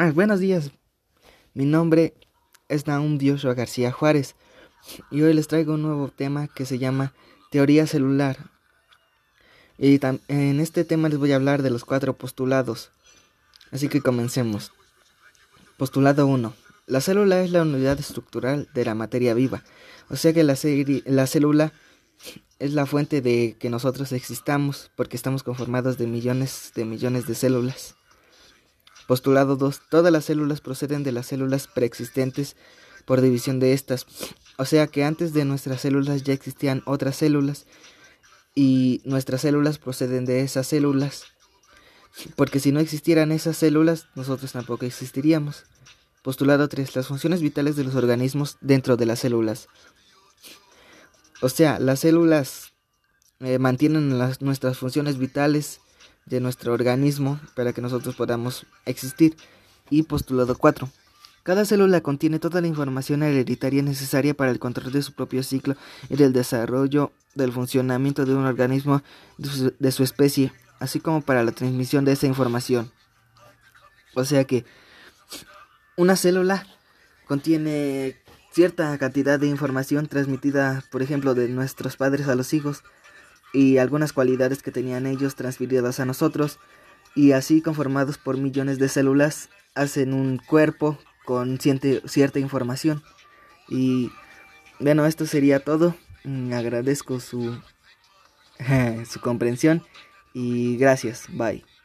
Ah, 0.00 0.12
buenos 0.12 0.38
días. 0.38 0.70
Mi 1.54 1.64
nombre 1.64 2.14
es 2.68 2.86
Naum 2.86 3.18
Joshua 3.20 3.54
García 3.54 3.90
Juárez 3.90 4.36
y 5.10 5.22
hoy 5.22 5.34
les 5.34 5.48
traigo 5.48 5.74
un 5.74 5.82
nuevo 5.82 6.06
tema 6.06 6.46
que 6.46 6.66
se 6.66 6.78
llama 6.78 7.14
teoría 7.50 7.84
celular. 7.84 8.36
Y 9.76 9.98
en 10.28 10.60
este 10.60 10.84
tema 10.84 11.08
les 11.08 11.18
voy 11.18 11.32
a 11.32 11.34
hablar 11.34 11.62
de 11.62 11.70
los 11.70 11.84
cuatro 11.84 12.16
postulados. 12.16 12.92
Así 13.72 13.88
que 13.88 14.00
comencemos. 14.00 14.70
Postulado 15.76 16.28
1. 16.28 16.54
La 16.86 17.00
célula 17.00 17.42
es 17.42 17.50
la 17.50 17.62
unidad 17.62 17.98
estructural 17.98 18.68
de 18.74 18.84
la 18.84 18.94
materia 18.94 19.34
viva, 19.34 19.64
o 20.10 20.14
sea 20.14 20.32
que 20.32 20.44
la, 20.44 20.56
la 21.06 21.26
célula 21.26 21.72
es 22.60 22.72
la 22.72 22.86
fuente 22.86 23.20
de 23.20 23.56
que 23.58 23.68
nosotros 23.68 24.12
existamos 24.12 24.92
porque 24.94 25.16
estamos 25.16 25.42
conformados 25.42 25.98
de 25.98 26.06
millones 26.06 26.70
de 26.76 26.84
millones 26.84 27.26
de 27.26 27.34
células. 27.34 27.97
Postulado 29.08 29.56
2. 29.56 29.80
Todas 29.88 30.12
las 30.12 30.26
células 30.26 30.60
proceden 30.60 31.02
de 31.02 31.12
las 31.12 31.24
células 31.24 31.66
preexistentes 31.66 32.56
por 33.06 33.22
división 33.22 33.58
de 33.58 33.72
estas. 33.72 34.04
O 34.58 34.66
sea 34.66 34.86
que 34.86 35.02
antes 35.02 35.32
de 35.32 35.46
nuestras 35.46 35.80
células 35.80 36.24
ya 36.24 36.34
existían 36.34 36.82
otras 36.84 37.16
células 37.16 37.64
y 38.54 39.00
nuestras 39.06 39.40
células 39.40 39.78
proceden 39.78 40.26
de 40.26 40.42
esas 40.42 40.66
células. 40.66 41.24
Porque 42.36 42.60
si 42.60 42.70
no 42.70 42.80
existieran 42.80 43.32
esas 43.32 43.56
células, 43.56 44.08
nosotros 44.14 44.52
tampoco 44.52 44.84
existiríamos. 44.84 45.64
Postulado 46.22 46.68
3. 46.68 46.94
Las 46.94 47.06
funciones 47.06 47.40
vitales 47.40 47.76
de 47.76 47.84
los 47.84 47.94
organismos 47.94 48.58
dentro 48.60 48.98
de 48.98 49.06
las 49.06 49.20
células. 49.20 49.68
O 51.40 51.48
sea, 51.48 51.78
las 51.78 52.00
células 52.00 52.74
eh, 53.40 53.58
mantienen 53.58 54.10
nuestras 54.40 54.76
funciones 54.76 55.16
vitales 55.16 55.80
de 56.28 56.40
nuestro 56.40 56.72
organismo 56.72 57.40
para 57.54 57.72
que 57.72 57.80
nosotros 57.80 58.16
podamos 58.16 58.66
existir. 58.84 59.36
Y 59.90 60.02
postulado 60.02 60.56
4. 60.56 60.88
Cada 61.42 61.64
célula 61.64 62.02
contiene 62.02 62.38
toda 62.38 62.60
la 62.60 62.66
información 62.66 63.22
hereditaria 63.22 63.82
necesaria 63.82 64.34
para 64.34 64.50
el 64.50 64.58
control 64.58 64.92
de 64.92 65.02
su 65.02 65.14
propio 65.14 65.42
ciclo 65.42 65.76
y 66.10 66.16
del 66.16 66.34
desarrollo 66.34 67.10
del 67.34 67.52
funcionamiento 67.52 68.26
de 68.26 68.34
un 68.34 68.44
organismo 68.44 69.02
de 69.38 69.92
su, 69.92 70.02
especie, 70.02 70.52
así 70.78 71.00
como 71.00 71.22
para 71.22 71.42
la 71.44 71.52
transmisión 71.52 72.04
de 72.04 72.12
esa 72.12 72.26
información. 72.26 72.92
O 74.14 74.24
sea 74.24 74.44
que 74.44 74.66
una 75.96 76.16
célula 76.16 76.66
contiene 77.26 78.16
cierta 78.52 78.96
cantidad 78.98 79.38
de 79.38 79.46
información 79.46 80.06
transmitida, 80.06 80.84
por 80.90 81.02
ejemplo, 81.02 81.34
de 81.34 81.48
nuestros 81.48 81.96
padres 81.96 82.28
a 82.28 82.34
los 82.34 82.52
hijos, 82.52 82.82
y 83.52 83.78
algunas 83.78 84.12
cualidades 84.12 84.62
que 84.62 84.70
tenían 84.70 85.06
ellos 85.06 85.34
transferidas 85.34 86.00
a 86.00 86.04
nosotros 86.04 86.58
y 87.14 87.32
así 87.32 87.62
conformados 87.62 88.18
por 88.18 88.36
millones 88.36 88.78
de 88.78 88.88
células 88.88 89.48
hacen 89.74 90.12
un 90.12 90.38
cuerpo 90.38 90.98
con 91.24 91.58
cierta 91.58 92.38
información. 92.38 93.02
Y 93.68 94.10
bueno 94.78 95.06
esto 95.06 95.26
sería 95.26 95.60
todo. 95.60 95.94
Mm, 96.24 96.52
agradezco 96.52 97.20
su 97.20 97.58
su 99.08 99.20
comprensión 99.20 99.82
y 100.34 100.76
gracias. 100.76 101.26
Bye 101.28 101.77